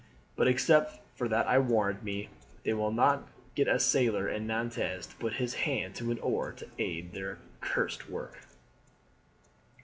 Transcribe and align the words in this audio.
But 0.35 0.47
except 0.47 0.99
for 1.15 1.27
that 1.27 1.45
I 1.45 1.59
warrant 1.59 2.01
me 2.01 2.29
they 2.63 2.73
will 2.73 2.89
not 2.91 3.29
get 3.53 3.67
a 3.67 3.79
sailor 3.79 4.27
in 4.27 4.47
Nantes 4.47 5.05
to 5.05 5.15
put 5.17 5.33
his 5.33 5.53
hand 5.53 5.93
to 5.97 6.09
an 6.09 6.17
oar 6.21 6.51
to 6.53 6.67
aid 6.79 7.13
their 7.13 7.37
accursed 7.61 8.09
work." 8.09 8.35